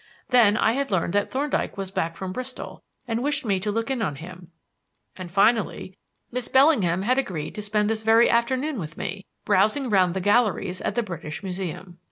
[0.29, 3.91] Then, I had learned that Thorndyke was back from Bristol and wished me to look
[3.91, 4.51] in on him;
[5.15, 5.95] and, finally,
[6.31, 10.81] Miss Bellingham had agreed to spend this very afternoon with me, browsing round the galleries
[10.81, 11.99] at the British Museum.